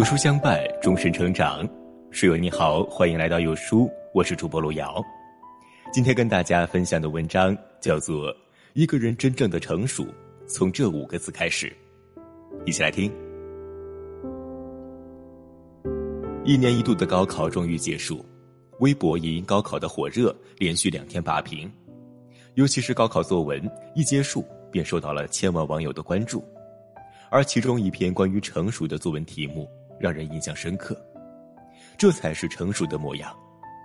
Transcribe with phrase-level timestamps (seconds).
[0.00, 1.68] 有书相伴，终身成长。
[2.10, 5.04] 室友你好，欢迎来到有书，我是主播路遥。
[5.92, 8.32] 今天跟大家分享的文章叫做
[8.72, 10.06] 《一个人真正的成熟，
[10.46, 11.66] 从这五个字开始》。
[12.64, 13.12] 一起来听。
[16.46, 18.24] 一年一度的高考终于结束，
[18.78, 21.70] 微博也因高考的火热，连续两天霸屏。
[22.54, 26.42] 尤其是高考作文一结束，便受到了千万网友的关注。
[27.30, 29.68] 而其中一篇关于成熟的作文题目。
[30.00, 31.00] 让人印象深刻，
[31.98, 33.36] 这才是成熟的模样。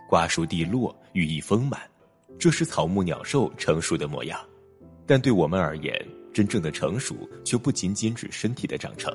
[0.07, 1.81] 瓜熟蒂落，羽翼丰满，
[2.39, 4.39] 这是草木鸟兽成熟的模样。
[5.05, 5.93] 但对我们而言，
[6.33, 9.13] 真正的成熟却不仅仅指身体的长成。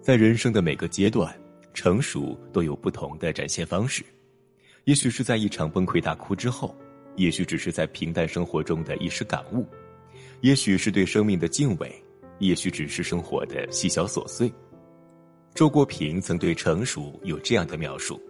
[0.00, 1.34] 在人生的每个阶段，
[1.74, 4.04] 成熟都有不同的展现方式。
[4.84, 6.72] 也许是在一场崩溃大哭之后，
[7.16, 9.66] 也许只是在平淡生活中的一时感悟，
[10.42, 11.92] 也许是对生命的敬畏，
[12.38, 14.52] 也许只是生活的细小琐碎。
[15.56, 18.20] 周国平曾对成熟有这样的描述：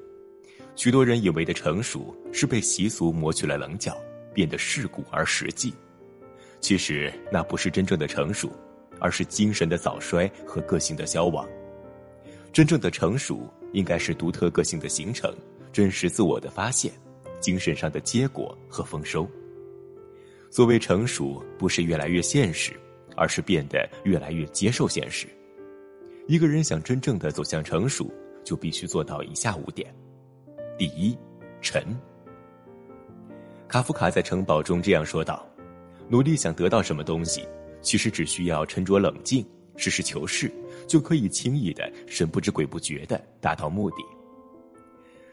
[0.77, 3.99] 许多人以为的成熟，是被习俗磨去了棱角，
[4.33, 5.75] 变得世故而实际。
[6.61, 8.49] 其实那不是真正的成熟，
[9.01, 11.45] 而是精神的早衰和个性的消亡。
[12.53, 15.35] 真正的成熟，应该是独特个性的形成，
[15.73, 16.93] 真实自我的发现，
[17.41, 19.29] 精神上的结果和丰收。
[20.49, 22.73] 所谓成熟，不是越来越现实，
[23.17, 25.27] 而是变得越来越接受现实。
[26.29, 28.13] 一个人想真正的走向成熟，
[28.45, 29.95] 就必须做到以下五点：
[30.77, 31.17] 第一，
[31.61, 31.85] 沉。
[33.69, 35.47] 卡夫卡在《城堡》中这样说道
[36.11, 37.47] ：“努力想得到什么东西，
[37.81, 40.51] 其实只需要沉着冷静、实事求是，
[40.89, 43.99] 就可以轻易的、神不知鬼不觉的达到目的。”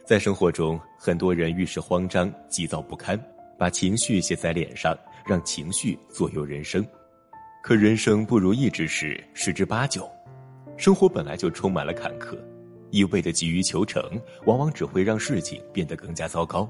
[0.06, 3.20] 在生活中，很多人遇事慌张、急躁不堪，
[3.58, 6.86] 把情绪写在脸上，让情绪左右人生。
[7.64, 10.08] 可人生不如意之事十之八九。
[10.78, 12.38] 生活本来就充满了坎坷，
[12.90, 14.04] 一味的急于求成，
[14.46, 16.70] 往往只会让事情变得更加糟糕。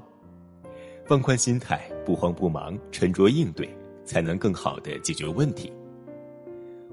[1.04, 3.68] 放宽心态，不慌不忙，沉着应对，
[4.04, 5.72] 才能更好的解决问题。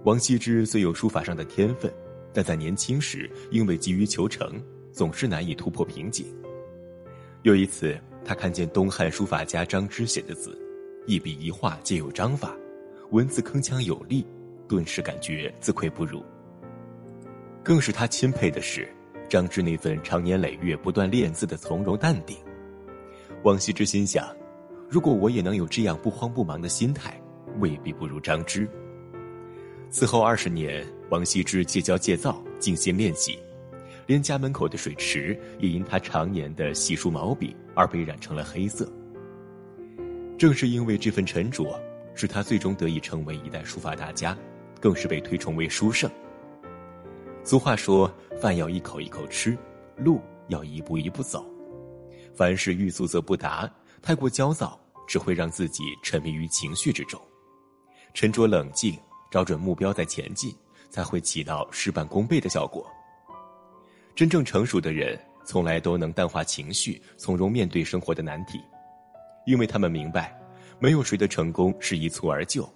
[0.04, 1.94] 王羲之虽有书法上的天分，
[2.34, 6.26] 但在年轻时因为急于求成，总是难以突破瓶颈。
[7.44, 10.58] 有一次，他看见东汉书法家张芝写的字，
[11.06, 12.56] 一笔一画皆有章法，
[13.12, 14.26] 文字铿锵有力，
[14.68, 16.24] 顿时感觉自愧不如。
[17.64, 18.88] 更是他钦佩的是，
[19.30, 22.36] 张芝那份长年累月不断练字的从容淡定。
[23.44, 24.28] 王羲之心想，
[24.90, 27.22] 如果我也能有这样不慌不忙的心态，
[27.60, 28.68] 未必不如张芝。
[29.90, 33.38] 此后二十年，王羲之戒骄戒躁，静心练习，
[34.08, 38.92] 连家门口的水池也因他常年的洗漱毛笔而被染成了黑色。
[40.38, 41.80] 正是因为这份沉着，
[42.16, 44.36] 使他最终得以成为一代书法大家，
[44.80, 46.10] 更是被推崇为书圣。
[47.44, 49.58] 俗话说：“饭要一口一口吃，
[49.98, 51.44] 路要一步一步走。
[52.36, 53.70] 凡事欲速则不达，
[54.00, 57.20] 太过焦躁只会让自己沉迷于情绪之中。
[58.14, 58.96] 沉着冷静，
[59.32, 60.56] 找准目标再前进，
[60.92, 62.86] 才会起到事半功倍的效果。
[64.14, 68.62] 真正成熟的人，从来都能淡化情绪，从容面对生活的难题，
[69.48, 70.40] 因为他们明白，
[70.78, 72.72] 没有谁的成功是一蹴而就，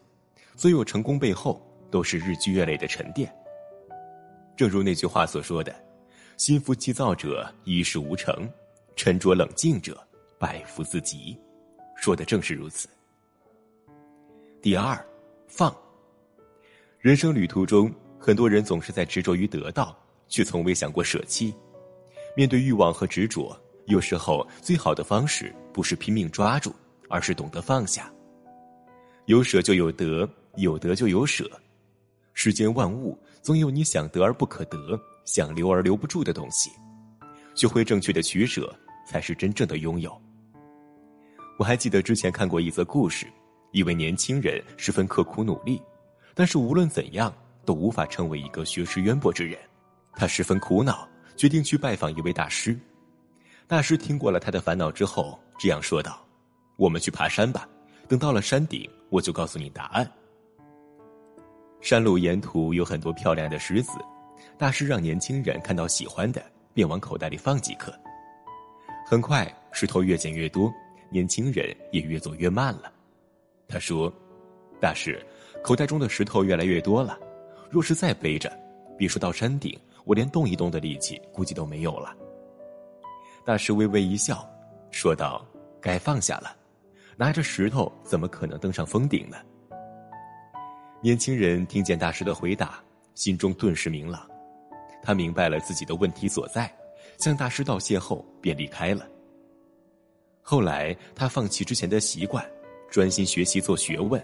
[0.55, 1.61] 所有成功背后
[1.91, 3.31] 都是日积月累的沉淀。”
[4.55, 5.75] 正如那句话所说的
[6.37, 8.49] ：“心浮气躁者一事无成，
[8.95, 10.01] 沉着冷静者
[10.39, 11.37] 百福自集。”
[11.95, 12.87] 说的正是如此。
[14.61, 14.97] 第二，
[15.47, 15.75] 放。
[16.99, 21.53] 人生旅途中，很多人总是在执着于得到，却从未想过舍弃。
[22.35, 26.73] 面对欲望和执着，有时候最好的方式不是拼命抓住，
[27.09, 28.11] 而是懂得放下。
[29.25, 31.49] 有舍就有得，有得就有舍。
[32.35, 34.77] 世间万物总有你想得而不可得、
[35.23, 36.69] 想留而留不住的东西，
[37.55, 38.71] 学会正确的取舍，
[39.07, 40.21] 才是真正的拥有。
[41.57, 43.25] 我还记得之前看过一则故事，
[43.71, 45.81] 一位年轻人十分刻苦努力，
[46.33, 47.33] 但是无论怎样
[47.63, 49.57] 都无法成为一个学识渊博之人。
[50.13, 51.07] 他十分苦恼，
[51.37, 52.77] 决定去拜访一位大师。
[53.65, 56.21] 大师听过了他的烦恼之后，这样说道
[56.75, 57.65] ：“我们去爬山吧，
[58.09, 60.05] 等到了山顶，我就告诉你答案。”
[61.85, 63.91] 山路沿途有很多漂亮的石子，
[64.57, 66.43] 大师让年轻人看到喜欢的
[66.73, 67.93] 便往口袋里放几颗。
[69.05, 70.73] 很快，石头越捡越多，
[71.11, 72.91] 年轻人也越走越慢了。
[73.67, 74.11] 他说
[74.81, 75.23] ：“大师，
[75.63, 77.19] 口袋中的石头越来越多了，
[77.69, 78.51] 若是再背着，
[78.97, 82.15] 别说到山顶，我连动一动的力气估计都没有了。”
[83.45, 84.43] 大师微微一笑，
[84.89, 85.45] 说道
[85.79, 86.55] ：“该放下了，
[87.15, 89.37] 拿着石头怎么可能登上峰顶呢？”
[91.05, 94.27] 年轻人听见大师的回答，心中顿时明朗。
[95.03, 96.75] 他明白了自己的问题所在，
[97.19, 99.07] 向大师道谢后便离开了。
[100.41, 102.43] 后来，他放弃之前的习惯，
[102.89, 104.19] 专心学习做学问，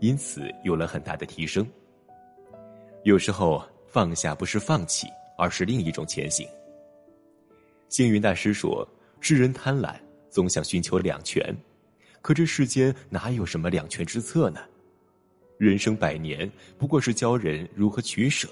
[0.00, 1.64] 因此有了很大的提升。
[3.04, 5.06] 有时候，放下不是放弃，
[5.38, 6.44] 而是另一种前行。
[7.88, 8.84] 星云大师说
[9.22, 9.94] ：“世人贪婪，
[10.30, 11.56] 总想寻求两全，
[12.20, 14.60] 可这世间哪有什么两全之策呢？
[15.58, 18.48] 人生百年，不过是教人如何取舍。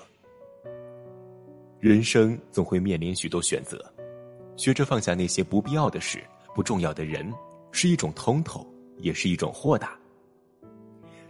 [1.81, 3.85] 人生总会面临许多选择，
[4.57, 6.23] 学着放下那些不必要的事。”
[6.55, 7.33] 不重要的人，
[7.71, 9.99] 是一种通透，也是一种豁达。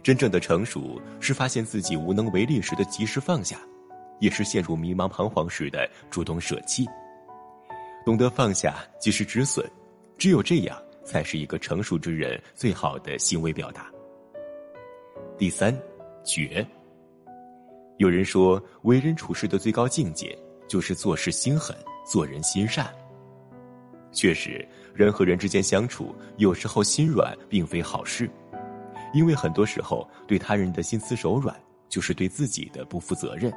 [0.03, 3.57] 真正的成熟，是发现自己无能为力时的及时放下，
[4.19, 6.85] 也是陷入迷茫彷徨时的主动舍弃。
[8.05, 9.65] 懂得放下，及时止损，
[10.17, 13.89] 只有这样，才是一个成熟之人最好的行为表达。
[15.35, 15.75] 第三，
[16.23, 16.65] 绝。
[17.97, 20.37] 有人说，为人处事的最高境界，
[20.67, 21.75] 就是做事心狠，
[22.05, 22.93] 做人心善。
[24.11, 28.29] 确实，人和人之间相处，有时候心软并非好事，
[29.11, 31.55] 因为很多时候对他人的心慈手软，
[31.89, 33.51] 就是对自己的不负责任。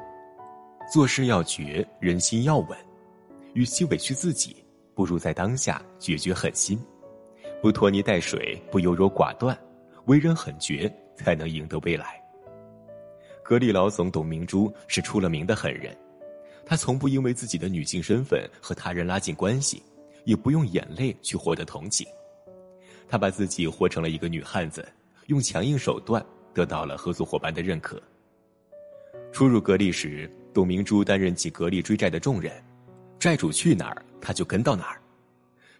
[0.91, 2.75] 做事要绝，人心要稳，
[3.53, 4.65] 与其委屈自己，
[4.95, 6.79] 不如在当下决绝狠心，
[7.61, 9.55] 不拖泥带水，不优柔寡断，
[10.05, 12.21] 为人狠绝，才能赢得未来。
[13.43, 15.93] 格力老总董明珠是出了名的狠人，
[16.65, 19.83] 她从不因为自己的女性身份和他人拉近关系。
[20.27, 22.05] 也不用眼泪去获得同情，
[23.07, 24.85] 他把自己活成了一个女汉子，
[25.27, 26.21] 用强硬手段
[26.53, 27.97] 得到了合作伙伴的认可。
[29.31, 32.51] 初入格力时，董明珠担任起格力追债的重任，
[33.17, 35.01] 债主去哪儿，他就跟到哪儿。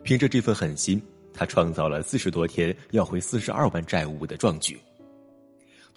[0.01, 1.01] 凭着这份狠心，
[1.33, 4.79] 他创造了四十多天要回四十二万债务的壮举。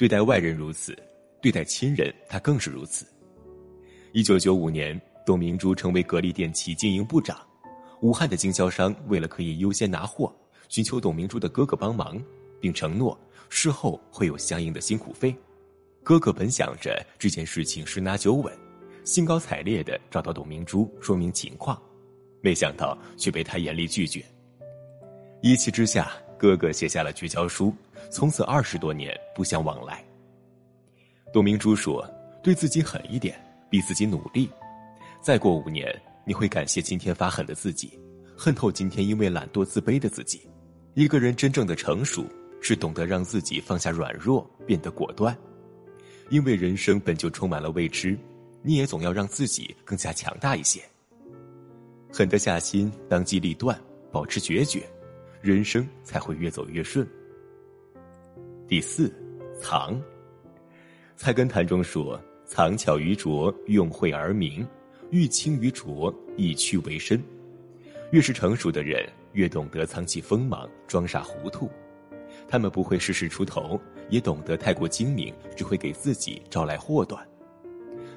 [0.01, 0.97] 对待外人如此，
[1.43, 3.05] 对待亲人他更是如此。
[4.13, 7.39] 一九九五年，董明珠成为格力电器经营部长。
[8.01, 10.35] 武汉的经销商为了可以优先拿货，
[10.71, 12.19] 寻求董明珠的哥哥帮忙，
[12.63, 13.15] 并承诺
[13.51, 15.37] 事后会有相应的辛苦费。
[16.03, 18.51] 哥哥本想着这件事情十拿九稳，
[19.05, 21.79] 兴高采烈的找到董明珠说明情况，
[22.41, 24.25] 没想到却被他严厉拒绝。
[25.43, 27.71] 一气之下，哥哥写下了绝交书，
[28.11, 30.03] 从此二十多年不相往来。
[31.35, 32.03] 董明珠说
[32.43, 33.39] ：“对自己狠一点，
[33.69, 34.49] 逼自己努力，
[35.21, 35.95] 再过五年。”
[36.25, 37.99] 你会感谢今天发狠的自己，
[38.37, 40.41] 恨透今天因为懒惰自卑的自己。
[40.95, 42.25] 一个人真正的成熟，
[42.61, 45.37] 是懂得让自己放下软弱，变得果断。
[46.31, 48.17] 因为人生本就充满了未知，
[48.63, 50.81] 你也总要让自己更加强大一些。
[52.13, 53.79] 狠得下心，当机立断，
[54.13, 54.89] 保持决绝，
[55.41, 57.07] 人生才会越走越顺。
[58.69, 59.13] 第四，
[59.61, 60.01] 藏。
[61.17, 64.67] 菜根谭中说：“藏巧于拙，用晦而明。”
[65.11, 67.21] 欲清于浊，以屈为伸。
[68.13, 71.69] 越是成熟的人，越懂得藏起锋芒，装傻糊涂。
[72.49, 77.27] 他们不会事事出头，也懂得太过精明只会给自己招来祸端。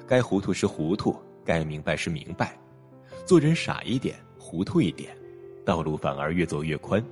[0.06, 2.56] 该糊涂是糊涂，该明白是明白。
[3.26, 5.16] 做人傻一点，糊涂一点，
[5.64, 7.02] 道路反而越走越宽。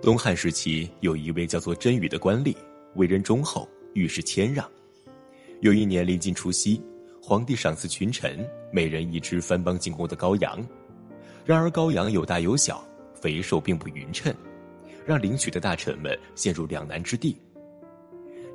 [0.00, 2.56] 东汉时期，有一位叫做甄宇的官吏，
[2.94, 4.68] 为人忠厚，遇事谦让。
[5.60, 6.80] 有一年临近除夕。
[7.20, 10.66] 皇帝赏赐群臣每人一只番邦进贡的羔羊，
[11.44, 14.34] 然而羔羊有大有小，肥瘦并不匀称，
[15.04, 17.36] 让领取的大臣们陷入两难之地。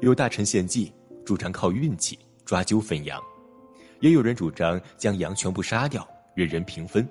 [0.01, 0.91] 有大臣献计，
[1.23, 3.21] 主张靠运气抓阄分羊；
[3.99, 7.07] 也有人主张将羊全部杀掉，人人平分。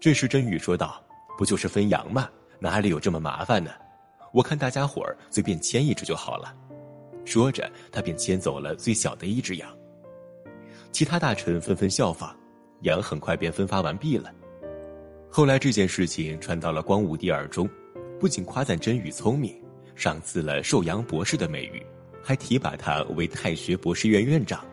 [0.00, 1.04] 这时甄宇说道
[1.36, 2.28] ：“不就是分羊吗？
[2.60, 3.72] 哪里有这么麻烦呢？
[4.32, 6.54] 我看大家伙儿随便牵一只就好了。”
[7.26, 9.68] 说着，他便牵走了最小的一只羊。
[10.92, 12.34] 其他大臣纷纷效仿，
[12.82, 14.32] 羊很快便分发完毕了。
[15.28, 17.68] 后来这件事情传到了光武帝耳中，
[18.20, 19.60] 不仅夸赞甄宇聪明，
[19.96, 21.84] 赏赐了寿阳博士的美誉，
[22.22, 24.64] 还提拔他为太学博士院院长。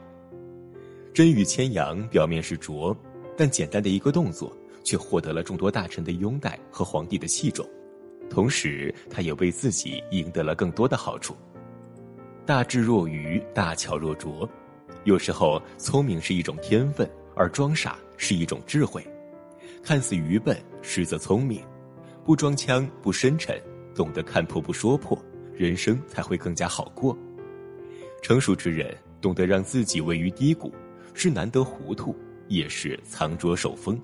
[1.14, 2.96] 甄宇牵羊表面是拙，
[3.36, 4.56] 但简单的一个动作，
[4.86, 7.68] 却获得了众多大臣的拥戴和皇帝的器重，
[8.30, 11.36] 同时他也为自己赢得了更多的好处。
[12.46, 14.48] 大智若愚，大巧若拙。
[15.04, 19.06] 有时候，聪明是一种天分，而装傻是一种智慧。
[19.84, 21.62] 看似愚笨，实则聪明；
[22.24, 23.60] 不装腔，不深沉，
[23.94, 25.18] 懂得看破不说破，
[25.54, 27.18] 人生才会更加好过。
[28.22, 30.72] 成熟之人懂得让自己位于低谷，
[31.14, 32.16] 是难得糊涂，
[32.48, 34.00] 也是藏拙守风。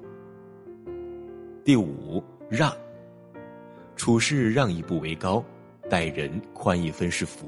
[1.63, 2.75] 第五，让。
[3.95, 5.45] 处事让一步为高，
[5.87, 7.47] 待人宽一分是福。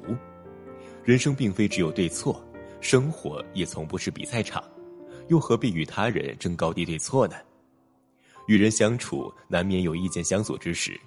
[1.04, 2.40] 人生并非只有对错。
[2.80, 4.64] 生活也从不是比赛场，
[5.30, 7.36] 又何必与他人争高低对错呢？
[8.46, 11.00] 与人相处难免有意见相左之时，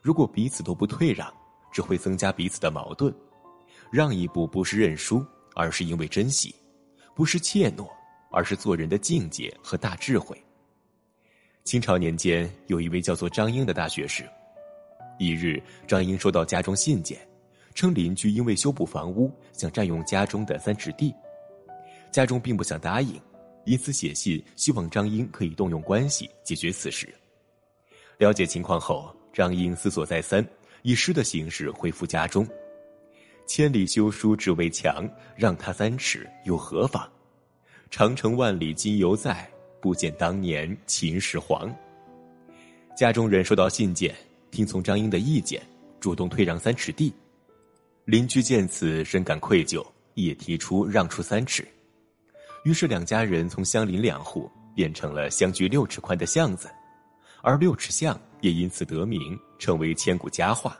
[0.00, 1.32] 如果彼此都不退让，
[1.72, 3.12] 只会增加彼此的矛盾。
[3.90, 6.54] 让一步不是认输，而是因为珍惜；
[7.16, 7.88] 不是怯懦，
[8.30, 10.40] 而是做人的境界和大智慧。
[11.64, 14.22] 清朝年间，有一位叫做张英的大学士。
[15.18, 17.18] 一日，张英收到家中信件，
[17.74, 21.14] 称邻居因为修补房屋，想占用家中的三尺地，
[22.12, 23.18] 家中并不想答应。
[23.64, 27.08] 因此写信希望张英可以动用关系解决此事。
[28.18, 30.46] 了解情况后，张英思索再三，
[30.82, 32.46] 以诗的形式回复家中
[33.48, 37.10] ：“千里修书只为墙，让他三尺又何妨？
[37.90, 39.50] 长城万里今犹在，
[39.84, 41.70] 不见当年秦始皇。”
[42.96, 44.14] 家中人收到信件，
[44.50, 45.60] 听从张英的意见，
[46.00, 47.12] 主动退让三尺地。
[48.06, 51.68] 邻居见此深感愧疚，也提出让出三尺。
[52.64, 56.70] 于是两家人从相邻两户变成了相距六尺宽的巷子，
[57.42, 60.78] 而六尺巷也因此得名，成为千古佳话。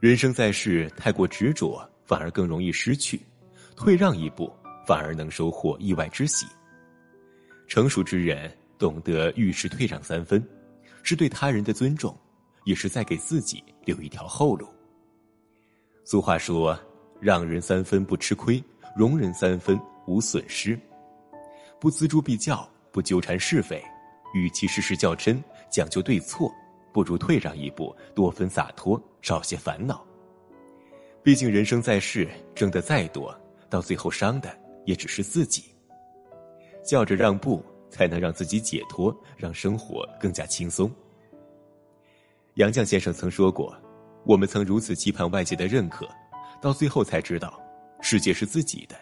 [0.00, 3.20] 人生在世，太过执着反而更容易失去，
[3.76, 4.50] 退让一步
[4.86, 6.46] 反而能收获意外之喜。
[7.66, 10.46] 成熟之人懂得遇事退让三分，
[11.02, 12.16] 是对他人的尊重，
[12.64, 14.68] 也是在给自己留一条后路。
[16.04, 16.78] 俗话说
[17.20, 18.62] ：“让人三分不吃亏，
[18.96, 20.78] 容人三分。”无损失，
[21.80, 23.82] 不锱铢必较，不纠缠是非，
[24.34, 26.52] 与其事事较真，讲究对错，
[26.92, 30.06] 不如退让一步，多分洒脱，少些烦恼。
[31.22, 33.34] 毕竟人生在世，挣得再多，
[33.70, 34.54] 到最后伤的
[34.84, 35.73] 也只是自己。
[36.84, 40.90] 笑着让步，才能让自己解脱，让生活更加轻松。
[42.54, 43.76] 杨绛先生曾说过
[44.24, 46.08] ：“我们曾如此期盼外界的认可，
[46.60, 47.60] 到最后才知道，
[48.00, 48.94] 世界是自己的。”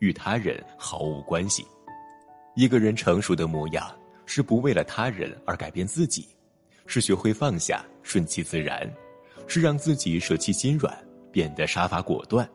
[0.00, 1.66] 与他人毫无关系。
[2.54, 3.90] 一个人成熟的模样，
[4.26, 6.28] 是不为了他人而改变自己，
[6.86, 8.88] 是学会放下，顺其自然，
[9.48, 10.96] 是让自己舍弃心软，
[11.32, 12.48] 变得杀伐果断，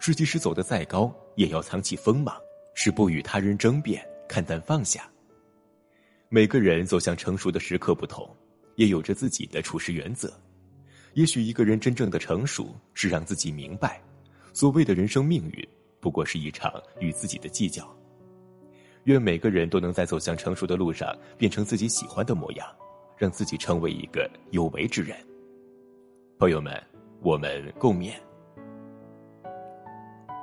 [0.00, 2.36] 是即使走得再高，也要藏起锋芒，
[2.74, 5.08] 是不与他人争辩，看淡放下。
[6.28, 8.28] 每个人走向成熟的时刻不同，
[8.76, 10.32] 也有着自己的处事原则。
[11.14, 14.02] 也许一个人真正的成熟，是让自己明白，
[14.52, 15.68] 所谓的人生命运。
[16.00, 17.88] 不过是一场与自己的计较。
[19.04, 22.66] 愿每个人都能在走向成熟的路上，变成自己喜欢的模样，
[23.16, 25.16] 让自己成为一个有为之人。
[26.38, 26.82] 朋友们，
[27.22, 28.14] 我们共勉。